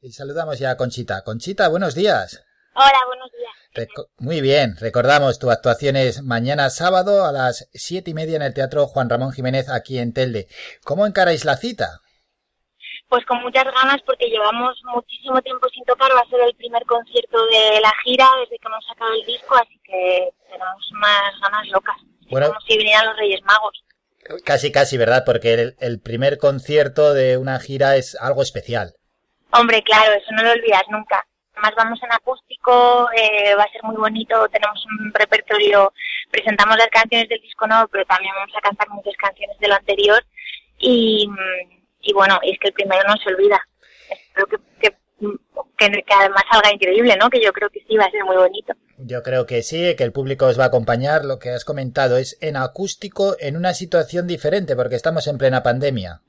Y 0.00 0.12
saludamos 0.12 0.60
ya 0.60 0.70
a 0.70 0.76
Conchita. 0.76 1.24
Conchita, 1.24 1.68
buenos 1.68 1.96
días. 1.96 2.44
Hola, 2.74 2.98
buenos 3.08 3.30
días. 3.32 3.88
Muy 4.18 4.40
bien, 4.40 4.76
recordamos 4.78 5.40
tu 5.40 5.50
actuación 5.50 5.96
es 5.96 6.22
mañana 6.22 6.70
sábado 6.70 7.24
a 7.24 7.32
las 7.32 7.68
siete 7.72 8.12
y 8.12 8.14
media 8.14 8.36
en 8.36 8.42
el 8.42 8.54
Teatro 8.54 8.86
Juan 8.86 9.10
Ramón 9.10 9.32
Jiménez 9.32 9.68
aquí 9.68 9.98
en 9.98 10.12
Telde. 10.12 10.46
¿Cómo 10.84 11.04
encaráis 11.04 11.44
la 11.44 11.56
cita? 11.56 12.00
Pues 13.08 13.24
con 13.26 13.42
muchas 13.42 13.64
ganas 13.64 14.00
porque 14.06 14.26
llevamos 14.26 14.80
muchísimo 14.84 15.42
tiempo 15.42 15.68
sin 15.74 15.84
tocar, 15.84 16.12
va 16.12 16.20
a 16.20 16.30
ser 16.30 16.40
el 16.46 16.54
primer 16.54 16.84
concierto 16.84 17.44
de 17.46 17.80
la 17.80 17.92
gira 18.04 18.28
desde 18.40 18.58
que 18.58 18.68
hemos 18.68 18.84
sacado 18.86 19.12
el 19.14 19.26
disco, 19.26 19.56
así 19.56 19.80
que 19.82 20.30
tenemos 20.48 20.92
unas 20.92 21.40
ganas 21.40 21.68
locas, 21.68 21.96
bueno, 22.30 22.48
como 22.48 22.60
si 22.60 22.76
vinieran 22.76 23.06
los 23.06 23.16
Reyes 23.16 23.40
Magos. 23.42 23.82
Casi, 24.44 24.70
casi, 24.70 24.96
¿verdad? 24.96 25.24
Porque 25.26 25.54
el, 25.54 25.76
el 25.80 26.00
primer 26.00 26.38
concierto 26.38 27.14
de 27.14 27.36
una 27.36 27.58
gira 27.58 27.96
es 27.96 28.14
algo 28.14 28.42
especial. 28.42 28.94
Hombre, 29.52 29.82
claro, 29.82 30.12
eso 30.12 30.30
no 30.32 30.42
lo 30.42 30.52
olvidas 30.52 30.82
nunca. 30.90 31.24
Además 31.54 31.74
vamos 31.76 32.02
en 32.02 32.12
acústico, 32.12 33.08
eh, 33.16 33.54
va 33.56 33.64
a 33.64 33.72
ser 33.72 33.82
muy 33.82 33.96
bonito, 33.96 34.48
tenemos 34.48 34.84
un 34.86 35.12
repertorio, 35.12 35.92
presentamos 36.30 36.76
las 36.76 36.88
canciones 36.88 37.28
del 37.28 37.40
disco 37.40 37.66
nuevo, 37.66 37.88
pero 37.88 38.04
también 38.04 38.32
vamos 38.36 38.54
a 38.56 38.60
cantar 38.60 38.88
muchas 38.90 39.16
canciones 39.16 39.58
de 39.58 39.68
lo 39.68 39.74
anterior 39.74 40.24
y, 40.78 41.28
y 42.00 42.12
bueno, 42.12 42.38
es 42.42 42.58
que 42.60 42.68
el 42.68 42.74
primero 42.74 43.02
no 43.08 43.16
se 43.16 43.34
olvida. 43.34 43.60
Espero 44.08 44.46
que, 44.46 44.56
que, 44.80 44.96
que, 45.76 46.14
además 46.14 46.42
salga 46.50 46.72
increíble, 46.72 47.16
¿no? 47.16 47.28
Que 47.28 47.42
yo 47.42 47.52
creo 47.52 47.70
que 47.70 47.80
sí 47.88 47.96
va 47.96 48.04
a 48.04 48.10
ser 48.10 48.24
muy 48.24 48.36
bonito. 48.36 48.74
Yo 48.98 49.22
creo 49.22 49.46
que 49.46 49.62
sí, 49.62 49.94
que 49.96 50.04
el 50.04 50.12
público 50.12 50.46
os 50.46 50.58
va 50.58 50.64
a 50.64 50.68
acompañar. 50.68 51.24
Lo 51.24 51.38
que 51.38 51.50
has 51.50 51.64
comentado 51.64 52.16
es 52.16 52.38
en 52.40 52.56
acústico, 52.56 53.36
en 53.40 53.56
una 53.56 53.74
situación 53.74 54.26
diferente, 54.26 54.76
porque 54.76 54.96
estamos 54.96 55.26
en 55.26 55.38
plena 55.38 55.62
pandemia. 55.62 56.20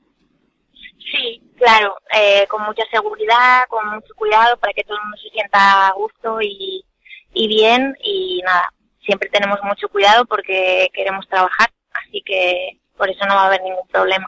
Sí, 1.12 1.42
claro, 1.60 1.96
eh, 2.16 2.46
con 2.48 2.62
mucha 2.62 2.82
seguridad, 2.90 3.66
con 3.68 3.86
mucho 3.90 4.14
cuidado 4.16 4.56
para 4.56 4.72
que 4.72 4.82
todo 4.82 4.96
el 4.96 5.02
mundo 5.02 5.18
se 5.18 5.28
sienta 5.28 5.88
a 5.88 5.92
gusto 5.92 6.40
y, 6.40 6.84
y 7.34 7.48
bien. 7.48 7.96
Y 8.02 8.40
nada, 8.44 8.72
siempre 9.04 9.28
tenemos 9.28 9.58
mucho 9.62 9.88
cuidado 9.88 10.24
porque 10.24 10.88
queremos 10.92 11.28
trabajar, 11.28 11.70
así 11.92 12.22
que 12.24 12.78
por 12.96 13.10
eso 13.10 13.24
no 13.26 13.34
va 13.34 13.42
a 13.44 13.46
haber 13.46 13.62
ningún 13.62 13.86
problema. 13.88 14.26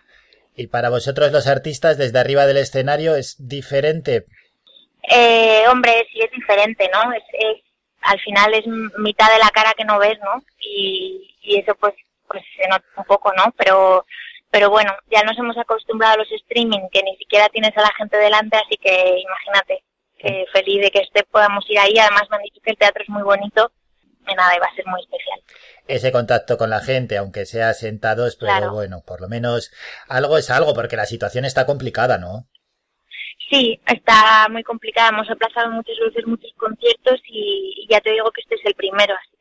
¿Y 0.54 0.66
para 0.66 0.90
vosotros 0.90 1.32
los 1.32 1.46
artistas 1.46 1.96
desde 1.96 2.18
arriba 2.18 2.46
del 2.46 2.58
escenario 2.58 3.16
es 3.16 3.36
diferente? 3.38 4.26
Eh, 5.08 5.64
hombre, 5.68 6.06
sí 6.12 6.20
es 6.20 6.30
diferente, 6.30 6.88
¿no? 6.92 7.12
Es, 7.12 7.22
al 8.02 8.20
final 8.20 8.52
es 8.54 8.66
mitad 8.98 9.32
de 9.32 9.38
la 9.38 9.50
cara 9.50 9.72
que 9.76 9.84
no 9.84 9.98
ves, 9.98 10.18
¿no? 10.20 10.42
Y, 10.60 11.34
y 11.40 11.58
eso 11.58 11.74
pues, 11.76 11.94
pues 12.28 12.42
se 12.56 12.68
nota 12.68 12.84
un 12.96 13.04
poco, 13.04 13.32
¿no? 13.32 13.52
Pero, 13.56 14.04
pero 14.52 14.70
bueno, 14.70 14.92
ya 15.10 15.24
nos 15.24 15.36
hemos 15.36 15.58
acostumbrado 15.58 16.14
a 16.14 16.18
los 16.18 16.30
streaming, 16.30 16.88
que 16.92 17.02
ni 17.02 17.16
siquiera 17.16 17.48
tienes 17.48 17.76
a 17.76 17.80
la 17.80 17.92
gente 17.98 18.16
delante, 18.16 18.56
así 18.56 18.76
que 18.76 19.18
imagínate, 19.18 19.82
que 20.16 20.44
feliz 20.52 20.82
de 20.82 20.90
que 20.92 21.00
este 21.00 21.24
podamos 21.24 21.68
ir 21.68 21.80
ahí. 21.80 21.98
Además 21.98 22.28
me 22.30 22.36
han 22.36 22.42
dicho 22.42 22.60
que 22.62 22.70
el 22.70 22.78
teatro 22.78 23.02
es 23.02 23.08
muy 23.08 23.22
bonito 23.22 23.72
y 24.28 24.34
nada, 24.34 24.52
va 24.60 24.66
a 24.66 24.76
ser 24.76 24.86
muy 24.86 25.00
especial 25.00 25.40
ese 25.88 26.12
contacto 26.12 26.56
con 26.56 26.70
la 26.70 26.80
gente, 26.80 27.16
aunque 27.16 27.44
sea 27.44 27.74
sentados, 27.74 28.36
pero 28.36 28.72
bueno, 28.72 29.02
por 29.06 29.20
lo 29.20 29.28
menos 29.28 29.72
algo 30.08 30.38
es 30.38 30.50
algo, 30.50 30.74
porque 30.74 30.96
la 30.96 31.06
situación 31.06 31.44
está 31.44 31.66
complicada, 31.66 32.18
¿no? 32.18 32.46
Sí, 33.50 33.78
está 33.86 34.48
muy 34.50 34.62
complicada. 34.62 35.10
Hemos 35.10 35.28
aplazado 35.28 35.70
muchas 35.70 35.96
veces 36.06 36.26
muchos 36.26 36.52
conciertos 36.56 37.20
y, 37.26 37.86
ya 37.90 38.00
te 38.00 38.12
digo 38.12 38.30
que 38.30 38.40
este 38.40 38.54
es 38.54 38.64
el 38.64 38.74
primero, 38.74 39.14
así. 39.14 39.31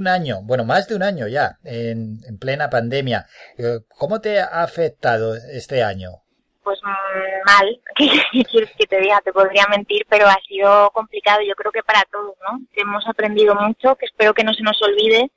Un 0.00 0.08
año, 0.08 0.40
bueno, 0.44 0.64
más 0.64 0.88
de 0.88 0.96
un 0.96 1.02
año 1.02 1.28
ya, 1.28 1.58
en, 1.62 2.24
en 2.26 2.38
plena 2.38 2.70
pandemia. 2.70 3.26
Eh, 3.58 3.80
¿Cómo 3.98 4.18
te 4.22 4.40
ha 4.40 4.62
afectado 4.62 5.34
este 5.34 5.82
año? 5.82 6.22
Pues 6.62 6.80
mm, 6.82 7.44
mal, 7.44 7.80
¿qué 8.32 8.44
quieres 8.44 8.70
que 8.78 8.86
te 8.86 8.98
diga? 8.98 9.20
Te 9.20 9.30
podría 9.30 9.66
mentir, 9.68 10.06
pero 10.08 10.26
ha 10.26 10.38
sido 10.48 10.90
complicado, 10.92 11.42
yo 11.42 11.54
creo 11.54 11.70
que 11.70 11.82
para 11.82 12.02
todos, 12.10 12.34
¿no? 12.50 12.60
hemos 12.76 13.06
aprendido 13.06 13.54
mucho, 13.54 13.94
que 13.96 14.06
espero 14.06 14.32
que 14.32 14.42
no 14.42 14.54
se 14.54 14.62
nos 14.62 14.80
olvide 14.80 15.30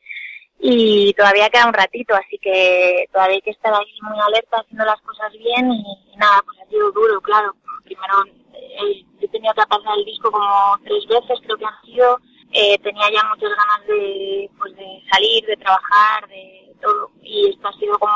y 0.60 1.14
todavía 1.16 1.50
queda 1.50 1.68
un 1.68 1.74
ratito, 1.74 2.16
así 2.16 2.38
que 2.42 3.10
todavía 3.12 3.36
hay 3.36 3.42
que 3.42 3.52
estar 3.52 3.74
ahí 3.74 4.00
muy 4.02 4.18
alerta 4.18 4.62
haciendo 4.62 4.86
las 4.86 5.02
cosas 5.02 5.34
bien 5.34 5.74
y, 5.74 6.16
nada, 6.16 6.42
pues 6.46 6.58
ha 6.62 6.70
sido 6.70 6.90
duro, 6.94 7.20
claro. 7.20 7.54
Primero 7.84 8.24
eh, 8.54 9.04
he 9.20 9.28
tenido 9.28 9.54
que 9.56 9.68
pasar 9.68 9.98
el 9.98 10.06
disco 10.06 10.32
como 10.32 10.80
tres 10.86 11.06
veces, 11.08 11.38
creo 11.44 11.58
que 11.58 11.66
han 11.66 11.82
sido, 11.84 12.18
eh, 12.54 12.78
tenía 12.80 13.10
ya 13.12 13.24
muchas 13.30 13.50
ganas 13.50 13.88
de, 13.88 14.50
pues 14.60 14.76
de 14.76 15.04
salir, 15.12 15.46
de 15.46 15.58
trabajar, 15.58 16.28
de 16.28 16.76
todo, 16.82 17.10
y 17.22 17.50
esto 17.50 17.68
ha 17.68 17.74
sido 17.74 17.98
como 17.98 18.14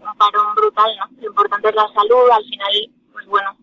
un, 0.00 0.16
parón 0.16 0.54
brutal, 0.54 0.96
¿no? 0.98 1.08
Lo 1.20 1.28
importante 1.28 1.68
es 1.68 1.74
la 1.74 1.88
salud, 1.92 2.30
al 2.30 2.44
final, 2.44 2.72
pues 3.12 3.26
bueno, 3.26 3.56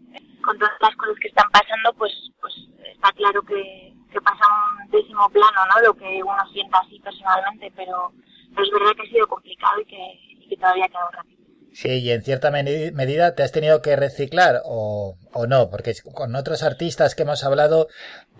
con 0.43 0.57
todas 0.59 0.73
las 0.81 0.95
cosas 0.97 1.15
que 1.21 1.29
están 1.29 1.49
pasando, 1.51 1.93
pues, 1.93 2.11
pues 2.41 2.53
está 2.91 3.11
claro 3.13 3.41
que, 3.43 3.93
que 4.11 4.21
pasa 4.21 4.43
un 4.81 4.91
décimo 4.91 5.29
plano, 5.29 5.59
¿no? 5.73 5.87
Lo 5.87 5.93
que 5.93 6.21
uno 6.21 6.49
sienta 6.51 6.79
así 6.79 6.99
personalmente, 6.99 7.71
pero, 7.75 8.11
es 8.57 8.69
verdad 8.69 8.91
que 8.97 9.03
ha 9.03 9.11
sido 9.11 9.27
complicado 9.27 9.79
y 9.79 9.85
que, 9.85 10.47
que 10.49 10.57
todavía 10.57 10.89
queda 10.89 11.07
un 11.07 11.13
ratito. 11.13 11.40
Sí, 11.73 11.99
y 11.99 12.11
en 12.11 12.21
cierta 12.21 12.51
medida 12.51 13.33
te 13.33 13.43
has 13.43 13.53
tenido 13.53 13.81
que 13.81 13.95
reciclar 13.95 14.61
o, 14.65 15.15
o 15.31 15.47
no, 15.47 15.69
porque 15.69 15.93
con 16.13 16.35
otros 16.35 16.63
artistas 16.63 17.15
que 17.15 17.23
hemos 17.23 17.45
hablado, 17.45 17.87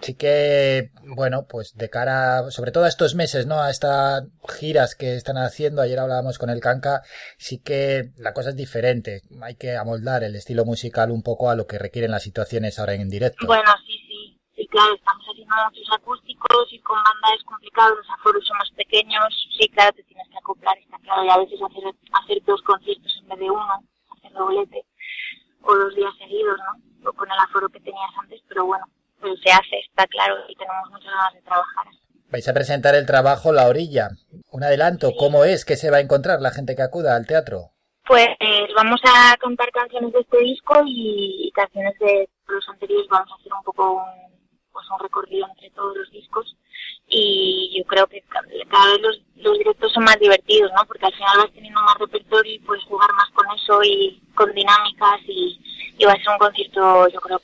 sí 0.01 0.15
que, 0.15 0.91
bueno, 1.03 1.45
pues 1.47 1.75
de 1.77 1.89
cara, 1.89 2.51
sobre 2.51 2.71
todo 2.71 2.83
a 2.83 2.89
estos 2.89 3.15
meses, 3.15 3.47
¿no? 3.47 3.61
A 3.61 3.69
estas 3.69 4.25
giras 4.59 4.95
que 4.95 5.15
están 5.15 5.37
haciendo, 5.37 5.81
ayer 5.81 5.99
hablábamos 5.99 6.39
con 6.39 6.49
el 6.49 6.59
Canca, 6.59 7.03
sí 7.37 7.59
que 7.59 8.11
la 8.17 8.33
cosa 8.33 8.49
es 8.49 8.57
diferente, 8.57 9.21
hay 9.41 9.55
que 9.55 9.77
amoldar 9.77 10.23
el 10.23 10.35
estilo 10.35 10.65
musical 10.65 11.09
un 11.09 11.23
poco 11.23 11.49
a 11.49 11.55
lo 11.55 11.67
que 11.67 11.79
requieren 11.79 12.11
las 12.11 12.23
situaciones 12.23 12.79
ahora 12.79 12.95
en 12.95 13.09
directo. 13.09 13.47
Bueno, 13.47 13.71
sí, 13.87 13.93
sí, 14.07 14.39
sí, 14.57 14.67
claro, 14.67 14.93
estamos 14.93 15.23
haciendo 15.31 15.55
muchos 15.71 15.87
acústicos 15.95 16.67
y 16.71 16.79
con 16.81 16.97
banda 16.97 17.33
es 17.37 17.43
complicado, 17.45 17.95
los 17.95 18.09
aforos 18.09 18.45
son 18.45 18.57
más 18.57 18.71
pequeños, 18.71 19.47
sí, 19.57 19.69
claro, 19.69 19.93
te 19.95 20.03
tienes 20.03 20.27
que 20.27 20.37
acoplar, 20.37 20.77
está 20.79 20.97
claro, 20.99 21.23
y 21.23 21.29
a 21.29 21.37
veces 21.37 21.59
hacer, 21.61 21.83
hacer 22.11 22.43
dos 22.45 22.61
conciertos 22.63 23.20
vez 23.31 23.39
de 23.39 23.49
uno, 23.49 23.83
hacer 24.17 24.31
doblete, 24.33 24.85
o 25.63 25.75
dos 25.75 25.95
días 25.95 26.13
seguidos, 26.17 26.57
¿no? 26.59 27.09
O 27.09 27.13
con 27.13 27.31
el 27.31 27.39
aforo 27.39 27.69
que 27.69 27.79
tenías 27.79 28.11
antes, 28.21 28.41
pero 28.47 28.65
bueno, 28.65 28.85
pues 29.19 29.39
se 29.43 29.51
hace, 29.51 29.79
está 29.89 30.07
claro, 30.07 30.35
y 30.47 30.55
tenemos 30.55 30.89
muchas 30.89 31.11
ganas 31.11 31.33
de 31.33 31.41
trabajar. 31.41 31.87
Vais 32.31 32.47
a 32.47 32.53
presentar 32.53 32.95
el 32.95 33.05
trabajo 33.05 33.51
La 33.51 33.67
Orilla. 33.67 34.09
Un 34.51 34.63
adelanto, 34.63 35.11
¿cómo 35.17 35.43
es 35.43 35.65
que 35.65 35.75
se 35.75 35.91
va 35.91 35.97
a 35.97 36.01
encontrar 36.01 36.39
la 36.41 36.51
gente 36.51 36.75
que 36.75 36.81
acuda 36.81 37.15
al 37.15 37.27
teatro? 37.27 37.71
Pues 38.07 38.27
vamos 38.75 39.01
a 39.03 39.37
contar 39.37 39.69
canciones 39.71 40.13
de 40.13 40.19
este 40.19 40.37
disco 40.39 40.81
y 40.85 41.51
canciones 41.53 41.97
de 41.99 42.29
los 42.47 42.67
anteriores. 42.69 43.07
Vamos 43.09 43.29
a 43.31 43.35
hacer 43.35 43.53
un 43.53 43.63
poco 43.63 43.91
un, 43.93 44.31
pues 44.71 44.85
un 44.91 44.99
recorrido 44.99 45.45
entre 45.49 45.69
todos 45.71 45.95
los 45.97 46.09
discos 46.11 46.55
y 47.07 47.77
yo 47.77 47.83
creo 47.85 48.07
que 48.07 48.23
cada 48.69 48.91
vez 48.91 49.01
los, 49.01 49.21
los 49.35 49.57
directos 49.57 49.91
son 49.91 50.05
más 50.05 50.17
divertidos, 50.19 50.71
¿no? 50.75 50.85
Porque 50.85 51.05
al 51.05 51.13
final 51.13 51.37
vas 51.37 51.51
teniendo 51.51 51.81
más 51.81 51.97
repertorio 51.99 52.53
y 52.53 52.59
puedes 52.59 52.80
eso 53.71 53.83
y 53.83 54.21
con 54.35 54.53
dinámicas 54.53 55.19
y, 55.27 55.59
y 55.97 56.05
va 56.05 56.13
a 56.13 56.17
ser 56.17 56.29
un 56.29 56.37
concierto, 56.37 57.07
yo 57.09 57.19
creo, 57.19 57.41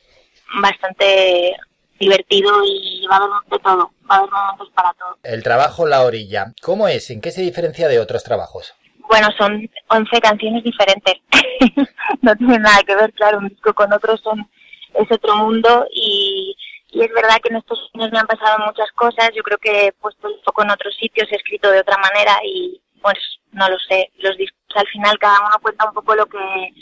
bastante 0.61 1.55
divertido 1.99 2.51
y 2.65 3.05
va 3.09 3.15
a 3.15 3.19
haber 3.19 3.29
de 3.49 3.59
todo, 3.59 3.91
va 4.09 4.15
a 4.15 4.17
haber 4.19 4.31
momentos 4.31 4.69
para 4.73 4.93
todo. 4.93 5.17
El 5.23 5.43
trabajo 5.43 5.85
La 5.87 6.03
Orilla, 6.03 6.53
¿cómo 6.61 6.87
es? 6.87 7.09
¿En 7.09 7.21
qué 7.21 7.31
se 7.31 7.41
diferencia 7.41 7.87
de 7.87 7.99
otros 7.99 8.23
trabajos? 8.23 8.73
Bueno, 9.09 9.29
son 9.37 9.69
11 9.89 10.21
canciones 10.21 10.63
diferentes. 10.63 11.15
no 12.21 12.35
tiene 12.35 12.59
nada 12.59 12.81
que 12.85 12.95
ver, 12.95 13.13
claro, 13.13 13.39
un 13.39 13.47
disco 13.47 13.73
con 13.73 13.91
otro 13.93 14.17
son, 14.17 14.49
es 14.93 15.11
otro 15.11 15.37
mundo 15.37 15.87
y, 15.91 16.55
y 16.91 17.01
es 17.01 17.11
verdad 17.13 17.37
que 17.41 17.49
en 17.49 17.57
estos 17.57 17.89
años 17.93 18.11
me 18.11 18.19
han 18.19 18.27
pasado 18.27 18.65
muchas 18.65 18.91
cosas. 18.91 19.29
Yo 19.33 19.43
creo 19.43 19.57
que 19.57 19.87
he 19.87 19.91
puesto 19.93 20.27
el 20.27 20.35
foco 20.43 20.63
en 20.63 20.71
otros 20.71 20.95
sitios, 20.99 21.27
he 21.31 21.35
escrito 21.35 21.71
de 21.71 21.79
otra 21.79 21.97
manera 21.97 22.37
y 22.43 22.81
pues 23.01 23.17
no 23.53 23.69
lo 23.69 23.77
sé. 23.79 24.11
Los 24.17 24.37
discos 24.37 24.56
al 24.77 24.87
final 24.87 25.17
cada 25.19 25.39
uno 25.39 25.55
cuenta 25.61 25.85
un 25.85 25.93
poco 25.93 26.15
lo 26.15 26.25
que 26.25 26.73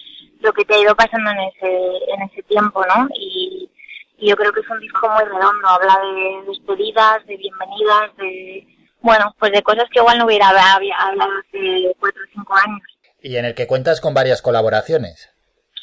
lo 0.41 0.53
que 0.53 0.65
te 0.65 0.75
ha 0.75 0.81
ido 0.81 0.95
pasando 0.95 1.31
en 1.31 1.39
ese 1.39 2.13
en 2.13 2.21
ese 2.23 2.43
tiempo, 2.43 2.83
¿no? 2.85 3.07
Y, 3.15 3.69
y 4.17 4.29
yo 4.29 4.35
creo 4.35 4.51
que 4.51 4.61
es 4.61 4.69
un 4.69 4.79
disco 4.79 5.09
muy 5.09 5.23
redondo. 5.23 5.67
Habla 5.67 5.97
de 6.01 6.51
despedidas, 6.51 7.25
de 7.25 7.37
bienvenidas, 7.37 8.15
de 8.17 8.67
bueno, 9.01 9.33
pues 9.39 9.51
de 9.51 9.61
cosas 9.61 9.85
que 9.91 9.99
igual 9.99 10.17
no 10.17 10.25
hubiera 10.25 10.49
hablado 10.49 11.31
hace 11.39 11.95
cuatro 11.99 12.21
o 12.23 12.31
cinco 12.33 12.55
años. 12.55 12.81
Y 13.21 13.37
en 13.37 13.45
el 13.45 13.55
que 13.55 13.67
cuentas 13.67 14.01
con 14.01 14.13
varias 14.13 14.41
colaboraciones. 14.41 15.29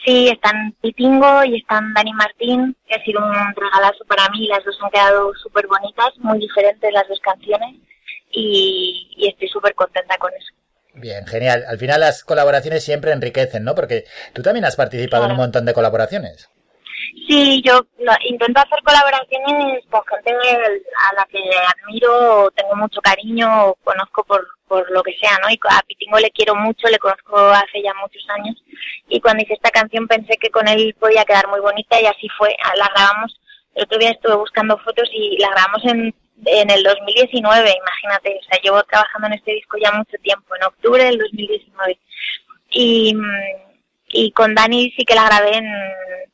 Sí, 0.04 0.28
están 0.28 0.74
Pitingo 0.80 1.44
y 1.44 1.58
están 1.58 1.94
Dani 1.94 2.12
Martín, 2.12 2.76
que 2.86 2.96
ha 2.96 3.04
sido 3.04 3.24
un 3.24 3.32
regalazo 3.54 4.04
para 4.06 4.28
mí. 4.30 4.48
Las 4.48 4.64
dos 4.64 4.76
han 4.82 4.90
quedado 4.90 5.32
súper 5.34 5.68
bonitas, 5.68 6.10
muy 6.18 6.38
diferentes 6.38 6.92
las 6.92 7.06
dos 7.08 7.20
canciones 7.20 7.76
y, 8.32 9.14
y 9.16 9.28
estoy 9.28 9.48
súper 9.48 9.74
contenta 9.74 10.16
con 10.18 10.32
eso. 10.34 10.52
Bien, 10.94 11.26
genial. 11.26 11.64
Al 11.66 11.78
final 11.78 12.00
las 12.00 12.22
colaboraciones 12.22 12.84
siempre 12.84 13.12
enriquecen, 13.12 13.64
¿no? 13.64 13.74
Porque 13.74 14.04
tú 14.34 14.42
también 14.42 14.64
has 14.64 14.76
participado 14.76 15.24
en 15.24 15.32
un 15.32 15.38
montón 15.38 15.64
de 15.64 15.72
colaboraciones. 15.72 16.50
Sí, 17.28 17.62
yo 17.64 17.80
intento 18.28 18.60
hacer 18.60 18.78
colaboraciones 18.84 19.84
con 19.90 20.02
gente 20.06 20.32
a 20.32 21.14
la 21.14 21.24
que 21.30 21.38
admiro, 21.38 22.50
tengo 22.54 22.74
mucho 22.76 23.00
cariño, 23.00 23.74
conozco 23.84 24.24
por, 24.24 24.46
por 24.68 24.90
lo 24.90 25.02
que 25.02 25.14
sea, 25.20 25.38
¿no? 25.42 25.50
Y 25.50 25.58
a 25.68 25.82
Pitingo 25.86 26.18
le 26.18 26.30
quiero 26.30 26.54
mucho, 26.54 26.88
le 26.88 26.98
conozco 26.98 27.36
hace 27.36 27.82
ya 27.82 27.92
muchos 28.00 28.24
años 28.30 28.56
y 29.08 29.20
cuando 29.20 29.42
hice 29.42 29.54
esta 29.54 29.70
canción 29.70 30.06
pensé 30.08 30.36
que 30.40 30.50
con 30.50 30.66
él 30.68 30.94
podía 30.98 31.24
quedar 31.24 31.48
muy 31.48 31.60
bonita 31.60 32.00
y 32.00 32.06
así 32.06 32.28
fue. 32.38 32.54
La 32.76 32.88
grabamos, 32.94 33.40
el 33.74 33.84
otro 33.84 33.98
día 33.98 34.10
estuve 34.10 34.36
buscando 34.36 34.78
fotos 34.78 35.08
y 35.12 35.38
la 35.38 35.50
grabamos 35.50 35.84
en, 35.84 36.14
en 36.44 36.70
el 36.70 36.82
2019, 36.82 37.74
imagínate, 37.76 38.38
o 38.40 38.44
sea, 38.44 38.60
llevo 38.60 38.82
trabajando 38.84 39.28
en 39.28 39.34
este 39.34 39.52
disco 39.52 39.76
ya 39.82 39.92
mucho 39.92 40.16
tiempo, 40.22 40.54
en 40.56 40.64
octubre 40.64 41.04
del 41.04 41.18
2019. 41.18 41.98
Y, 42.70 43.14
y 44.08 44.32
con 44.32 44.54
Dani 44.54 44.90
sí 44.96 45.04
que 45.04 45.14
la 45.14 45.26
grabé 45.26 45.56
en, 45.56 45.66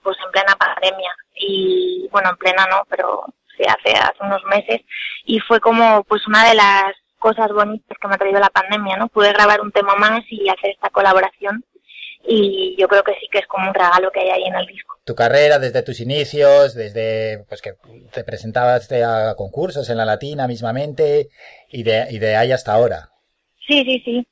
pues 0.02 0.16
en 0.24 0.30
plena 0.30 0.54
pandemia 0.56 1.10
y 1.34 2.08
bueno, 2.10 2.30
en 2.30 2.36
plena 2.36 2.66
no, 2.66 2.82
pero 2.88 3.24
sí 3.56 3.64
hace, 3.64 3.96
hace 3.98 4.18
unos 4.20 4.42
meses 4.44 4.80
y 5.24 5.40
fue 5.40 5.60
como 5.60 6.04
pues 6.04 6.26
una 6.26 6.48
de 6.48 6.54
las 6.54 6.94
cosas 7.18 7.52
bonitas 7.52 7.98
que 8.00 8.08
me 8.08 8.14
ha 8.14 8.18
traído 8.18 8.40
la 8.40 8.50
pandemia, 8.50 8.96
¿no? 8.96 9.08
Pude 9.08 9.32
grabar 9.32 9.60
un 9.60 9.72
tema 9.72 9.94
más 9.96 10.22
y 10.30 10.48
hacer 10.48 10.70
esta 10.70 10.90
colaboración 10.90 11.64
y 12.26 12.76
yo 12.78 12.88
creo 12.88 13.02
que 13.02 13.14
sí 13.14 13.28
que 13.30 13.38
es 13.38 13.46
como 13.46 13.68
un 13.68 13.74
regalo 13.74 14.10
que 14.10 14.20
hay 14.20 14.30
ahí 14.30 14.44
en 14.44 14.54
el 14.54 14.66
disco. 14.66 14.96
Tu 15.04 15.14
carrera 15.14 15.58
desde 15.58 15.82
tus 15.82 16.00
inicios, 16.00 16.74
desde 16.74 17.44
pues 17.48 17.62
que 17.62 17.74
te 18.12 18.24
presentabas 18.24 18.90
a 18.92 19.34
concursos 19.36 19.88
en 19.88 19.96
la 19.96 20.04
Latina 20.04 20.46
mismamente 20.46 21.28
y 21.70 21.82
de, 21.82 22.06
y 22.10 22.18
de 22.18 22.36
ahí 22.36 22.52
hasta 22.52 22.74
ahora. 22.74 23.10
Sí, 23.66 23.82
sí, 23.84 24.02
sí. 24.04 24.26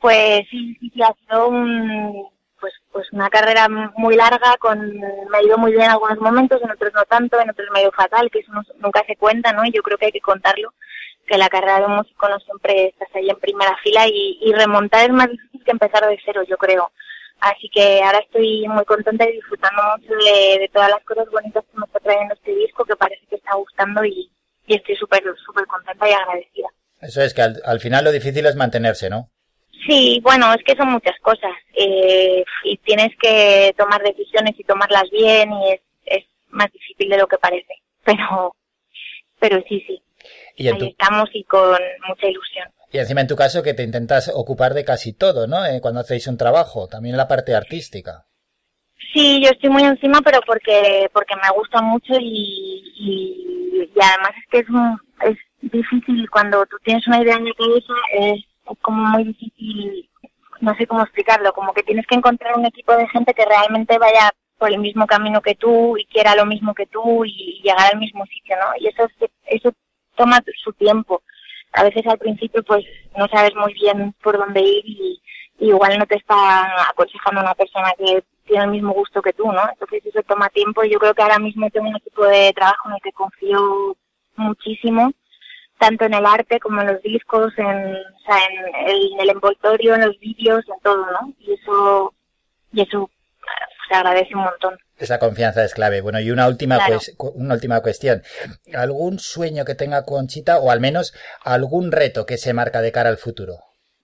Pues 0.00 0.42
sí, 0.50 0.76
sí, 0.80 0.90
sí 0.90 1.02
ha 1.02 1.14
sido 1.14 1.48
un, 1.48 2.28
pues, 2.60 2.74
pues 2.90 3.12
una 3.12 3.30
carrera 3.30 3.68
muy 3.96 4.16
larga, 4.16 4.56
con 4.58 4.98
me 4.98 5.38
ha 5.38 5.42
ido 5.42 5.58
muy 5.58 5.72
bien 5.72 5.84
en 5.84 5.90
algunos 5.90 6.18
momentos, 6.18 6.60
en 6.62 6.70
otros 6.70 6.92
no 6.94 7.04
tanto, 7.04 7.40
en 7.40 7.50
otros 7.50 7.68
me 7.72 7.78
ha 7.78 7.82
ido 7.82 7.92
fatal, 7.92 8.30
que 8.30 8.40
eso 8.40 8.52
nunca 8.80 9.04
se 9.06 9.16
cuenta, 9.16 9.52
¿no? 9.52 9.64
Y 9.64 9.72
yo 9.72 9.82
creo 9.82 9.96
que 9.96 10.06
hay 10.06 10.12
que 10.12 10.20
contarlo 10.20 10.72
que 11.26 11.38
la 11.38 11.48
carrera 11.48 11.80
de 11.80 11.86
un 11.86 11.96
músico 11.96 12.28
no 12.28 12.38
siempre 12.40 12.88
estás 12.88 13.08
ahí 13.14 13.28
en 13.30 13.38
primera 13.38 13.76
fila 13.82 14.06
y, 14.06 14.52
remontar 14.52 15.04
es 15.04 15.12
más 15.12 15.30
difícil 15.30 15.64
que 15.64 15.70
empezar 15.70 16.06
de 16.06 16.20
cero, 16.24 16.42
yo 16.48 16.56
creo. 16.56 16.90
Así 17.42 17.68
que 17.70 18.00
ahora 18.00 18.20
estoy 18.20 18.68
muy 18.68 18.84
contenta 18.84 19.28
y 19.28 19.32
disfrutando 19.32 19.82
mucho 19.96 20.14
de, 20.14 20.70
todas 20.72 20.90
las 20.90 21.02
cosas 21.04 21.28
bonitas 21.28 21.64
que 21.64 21.76
me 21.76 21.86
está 21.86 21.98
trayendo 21.98 22.34
este 22.34 22.54
disco, 22.54 22.84
que 22.84 22.94
parece 22.94 23.26
que 23.26 23.34
está 23.34 23.56
gustando 23.56 24.04
y, 24.04 24.30
estoy 24.68 24.94
súper 24.94 25.24
súper 25.44 25.66
contenta 25.66 26.08
y 26.08 26.12
agradecida. 26.12 26.68
Eso 27.00 27.20
es 27.20 27.34
que 27.34 27.42
al, 27.42 27.80
final 27.80 28.04
lo 28.04 28.12
difícil 28.12 28.46
es 28.46 28.54
mantenerse, 28.54 29.10
¿no? 29.10 29.28
Sí, 29.88 30.20
bueno, 30.22 30.54
es 30.54 30.62
que 30.62 30.76
son 30.76 30.92
muchas 30.92 31.18
cosas 31.20 31.50
eh, 31.74 32.44
y 32.62 32.76
tienes 32.78 33.10
que 33.20 33.74
tomar 33.76 34.00
decisiones 34.02 34.54
y 34.56 34.62
tomarlas 34.62 35.10
bien 35.10 35.52
y 35.52 35.72
es, 35.72 35.80
es 36.06 36.24
más 36.50 36.70
difícil 36.72 37.08
de 37.08 37.18
lo 37.18 37.26
que 37.26 37.38
parece, 37.38 37.74
pero, 38.04 38.54
pero 39.40 39.60
sí, 39.68 39.82
sí. 39.84 40.00
Y 40.56 40.68
Ahí 40.68 40.88
estamos 40.88 41.28
y 41.32 41.44
con 41.44 41.78
mucha 42.08 42.26
ilusión. 42.26 42.68
Y 42.92 42.98
encima 42.98 43.22
en 43.22 43.26
tu 43.26 43.36
caso 43.36 43.62
que 43.62 43.74
te 43.74 43.82
intentas 43.82 44.30
ocupar 44.34 44.74
de 44.74 44.84
casi 44.84 45.14
todo, 45.14 45.46
¿no? 45.46 45.64
Eh, 45.64 45.80
cuando 45.80 46.00
hacéis 46.00 46.26
un 46.26 46.36
trabajo, 46.36 46.88
también 46.88 47.16
la 47.16 47.26
parte 47.26 47.54
artística. 47.54 48.26
Sí, 49.12 49.42
yo 49.42 49.50
estoy 49.50 49.70
muy 49.70 49.82
encima, 49.82 50.20
pero 50.22 50.40
porque 50.46 51.08
porque 51.12 51.34
me 51.36 51.50
gusta 51.56 51.80
mucho 51.80 52.14
y, 52.18 52.82
y, 52.96 53.90
además 54.00 54.32
es 54.38 54.48
que 54.50 54.58
es, 54.58 54.66
es 55.30 55.38
difícil 55.60 56.28
cuando 56.30 56.64
tú 56.66 56.76
tienes 56.84 57.06
una 57.06 57.22
idea 57.22 57.36
en 57.36 57.46
la 57.46 57.54
cabeza, 57.54 57.92
es, 58.12 58.44
es 58.70 58.78
como 58.80 59.04
muy 59.04 59.24
difícil, 59.24 60.08
no 60.60 60.74
sé 60.76 60.86
cómo 60.86 61.02
explicarlo, 61.02 61.52
como 61.52 61.72
que 61.72 61.82
tienes 61.82 62.06
que 62.06 62.14
encontrar 62.14 62.56
un 62.58 62.66
equipo 62.66 62.96
de 62.96 63.08
gente 63.08 63.34
que 63.34 63.44
realmente 63.44 63.98
vaya 63.98 64.30
por 64.58 64.70
el 64.70 64.78
mismo 64.78 65.06
camino 65.06 65.40
que 65.40 65.56
tú 65.56 65.96
y 65.96 66.06
quiera 66.06 66.36
lo 66.36 66.46
mismo 66.46 66.72
que 66.72 66.86
tú 66.86 67.24
y 67.24 67.60
llegar 67.62 67.92
al 67.92 67.98
mismo 67.98 68.24
sitio, 68.26 68.56
¿no? 68.56 68.72
Y 68.78 68.86
eso, 68.86 69.08
eso 69.46 69.72
toma 70.16 70.42
su 70.62 70.72
tiempo. 70.72 71.22
A 71.72 71.84
veces 71.84 72.06
al 72.06 72.18
principio 72.18 72.62
pues 72.62 72.84
no 73.16 73.26
sabes 73.28 73.54
muy 73.54 73.72
bien 73.74 74.14
por 74.22 74.36
dónde 74.36 74.60
ir 74.60 74.84
y, 74.86 75.22
igual 75.58 75.98
no 75.98 76.06
te 76.06 76.16
está 76.16 76.88
aconsejando 76.90 77.40
una 77.40 77.54
persona 77.54 77.92
que 77.96 78.24
tiene 78.44 78.64
el 78.64 78.70
mismo 78.70 78.92
gusto 78.92 79.22
que 79.22 79.32
tú, 79.32 79.50
¿no? 79.50 79.62
Entonces 79.70 80.04
eso 80.04 80.22
toma 80.24 80.48
tiempo 80.48 80.82
y 80.82 80.90
yo 80.90 80.98
creo 80.98 81.14
que 81.14 81.22
ahora 81.22 81.38
mismo 81.38 81.70
tengo 81.70 81.88
un 81.88 81.96
equipo 81.96 82.24
de 82.26 82.52
trabajo 82.52 82.88
en 82.88 82.94
el 82.96 83.00
que 83.00 83.12
confío 83.12 83.96
muchísimo, 84.36 85.12
tanto 85.78 86.04
en 86.04 86.14
el 86.14 86.26
arte 86.26 86.58
como 86.58 86.80
en 86.80 86.88
los 86.88 87.02
discos, 87.02 87.52
en, 87.58 87.66
o 87.66 88.20
sea, 88.26 88.38
en, 88.50 88.88
el, 88.88 89.12
en 89.12 89.20
el 89.20 89.30
envoltorio, 89.30 89.94
en 89.94 90.06
los 90.06 90.18
vídeos, 90.18 90.64
en 90.68 90.80
todo, 90.82 91.06
¿no? 91.06 91.32
Y 91.38 91.52
eso, 91.52 92.14
y 92.72 92.82
eso 92.82 93.10
se 93.88 93.94
agradece 93.94 94.34
un 94.34 94.42
montón. 94.42 94.78
Esa 94.98 95.18
confianza 95.18 95.64
es 95.64 95.74
clave. 95.74 96.00
Bueno, 96.00 96.20
y 96.20 96.30
una 96.30 96.46
última, 96.46 96.78
una 97.34 97.54
última 97.54 97.80
cuestión. 97.80 98.22
¿Algún 98.74 99.18
sueño 99.18 99.64
que 99.64 99.74
tenga 99.74 100.04
Conchita 100.04 100.58
o 100.58 100.70
al 100.70 100.80
menos 100.80 101.14
algún 101.44 101.92
reto 101.92 102.24
que 102.26 102.38
se 102.38 102.54
marca 102.54 102.80
de 102.82 102.92
cara 102.92 103.10
al 103.10 103.18
futuro? 103.18 103.54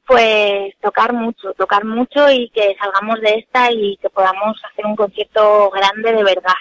Pues 0.07 0.75
tocar 0.81 1.13
mucho, 1.13 1.53
tocar 1.55 1.85
mucho 1.85 2.31
y 2.31 2.49
que 2.51 2.75
salgamos 2.81 3.21
de 3.21 3.35
esta 3.41 3.71
y 3.71 3.97
que 3.99 4.09
podamos 4.09 4.57
hacer 4.71 4.87
un 4.87 4.97
concierto 4.97 5.71
grande 5.71 6.13
de 6.13 6.25
verdad, 6.25 6.57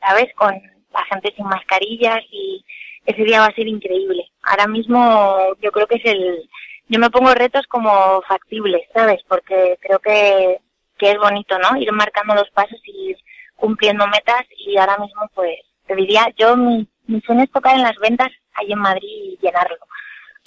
¿sabes? 0.00 0.26
Con 0.34 0.52
la 0.92 1.04
gente 1.04 1.32
sin 1.36 1.46
mascarillas 1.46 2.20
y 2.30 2.64
ese 3.06 3.22
día 3.22 3.40
va 3.40 3.46
a 3.46 3.54
ser 3.54 3.68
increíble. 3.68 4.24
Ahora 4.42 4.66
mismo 4.66 5.54
yo 5.62 5.70
creo 5.70 5.86
que 5.86 5.96
es 5.96 6.04
el... 6.04 6.48
Yo 6.88 6.98
me 6.98 7.10
pongo 7.10 7.32
retos 7.34 7.66
como 7.68 8.22
factibles, 8.22 8.82
¿sabes? 8.92 9.22
Porque 9.28 9.78
creo 9.80 9.98
que, 9.98 10.58
que 10.98 11.10
es 11.12 11.18
bonito, 11.18 11.58
¿no? 11.58 11.76
Ir 11.76 11.92
marcando 11.92 12.34
los 12.34 12.50
pasos 12.50 12.80
y 12.84 13.10
ir 13.10 13.18
cumpliendo 13.56 14.06
metas 14.06 14.44
y 14.56 14.76
ahora 14.76 14.98
mismo 14.98 15.22
pues 15.34 15.58
te 15.86 15.94
diría, 15.94 16.28
yo 16.36 16.56
mi, 16.56 16.86
mi 17.06 17.20
sueño 17.22 17.44
es 17.44 17.50
tocar 17.50 17.74
en 17.74 17.82
las 17.82 17.96
ventas 17.96 18.28
ahí 18.54 18.72
en 18.72 18.78
Madrid 18.78 19.08
y 19.08 19.38
llenarlo 19.40 19.76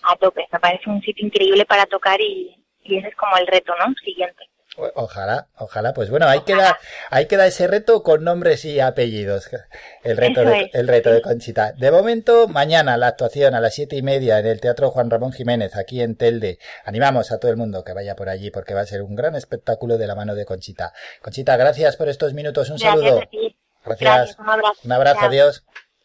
a 0.04 0.16
tope. 0.16 0.48
Me 0.52 0.60
parece 0.60 0.90
un 0.90 1.02
sitio 1.02 1.26
increíble 1.26 1.66
para 1.66 1.86
tocar 1.86 2.20
y, 2.22 2.56
y 2.84 2.98
ese 2.98 3.10
es 3.10 3.16
como 3.16 3.38
el 3.38 3.48
reto, 3.48 3.74
¿no? 3.80 3.94
Siguiente. 4.04 4.50
Ojalá, 4.78 5.48
ojalá. 5.58 5.94
Pues 5.94 6.10
bueno, 6.10 6.28
ahí 6.28 6.42
queda, 6.42 6.80
ahí 7.10 7.26
queda 7.26 7.46
ese 7.46 7.68
reto 7.68 8.04
con 8.04 8.24
nombres 8.24 8.64
y 8.64 8.80
apellidos. 8.80 9.50
El 10.04 10.16
reto, 10.16 10.46
de, 10.46 10.70
el 10.74 10.88
reto 10.88 11.12
de 11.12 11.22
Conchita. 11.22 11.74
De 11.74 11.92
momento, 11.92 12.48
mañana 12.48 12.96
la 12.96 13.08
actuación 13.08 13.54
a 13.54 13.60
las 13.60 13.76
siete 13.76 13.98
y 13.98 14.02
media 14.02 14.40
en 14.40 14.46
el 14.46 14.62
Teatro 14.62 14.90
Juan 14.90 15.10
Ramón 15.10 15.34
Jiménez, 15.34 15.76
aquí 15.76 16.02
en 16.02 16.16
Telde. 16.16 16.58
Animamos 16.86 17.32
a 17.32 17.40
todo 17.40 17.52
el 17.52 17.58
mundo 17.58 17.84
que 17.84 17.94
vaya 17.94 18.16
por 18.16 18.30
allí 18.30 18.50
porque 18.50 18.74
va 18.74 18.82
a 18.82 18.86
ser 18.86 19.02
un 19.02 19.16
gran 19.16 19.36
espectáculo 19.36 19.98
de 19.98 20.08
la 20.08 20.16
mano 20.16 20.36
de 20.36 20.46
Conchita. 20.46 20.94
Conchita, 21.22 21.58
gracias 21.58 21.98
por 21.98 22.08
estos 22.08 22.34
minutos. 22.34 22.70
Un 22.70 22.80
saludo. 22.80 23.22
Gracias. 23.84 24.38
un 24.40 24.50
abrazo. 24.50 24.80
Un 24.86 24.92
abrazo, 24.92 25.26
adiós. 25.26 25.64